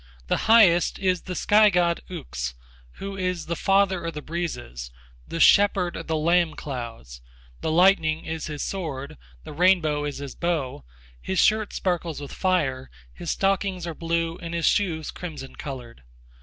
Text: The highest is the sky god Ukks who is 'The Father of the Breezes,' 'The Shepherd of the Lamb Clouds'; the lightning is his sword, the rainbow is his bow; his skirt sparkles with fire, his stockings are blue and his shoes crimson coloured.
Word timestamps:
The 0.29 0.47
highest 0.49 0.97
is 0.97 1.21
the 1.21 1.35
sky 1.35 1.69
god 1.69 2.01
Ukks 2.09 2.55
who 2.93 3.15
is 3.15 3.45
'The 3.45 3.55
Father 3.55 4.03
of 4.03 4.15
the 4.15 4.23
Breezes,' 4.23 4.89
'The 5.27 5.39
Shepherd 5.39 5.95
of 5.95 6.07
the 6.07 6.15
Lamb 6.17 6.55
Clouds'; 6.55 7.21
the 7.61 7.69
lightning 7.69 8.25
is 8.25 8.47
his 8.47 8.63
sword, 8.63 9.15
the 9.43 9.53
rainbow 9.53 10.05
is 10.05 10.17
his 10.17 10.33
bow; 10.33 10.83
his 11.21 11.39
skirt 11.39 11.71
sparkles 11.71 12.19
with 12.19 12.33
fire, 12.33 12.89
his 13.13 13.29
stockings 13.29 13.85
are 13.85 13.93
blue 13.93 14.37
and 14.39 14.55
his 14.55 14.65
shoes 14.65 15.11
crimson 15.11 15.55
coloured. 15.55 16.01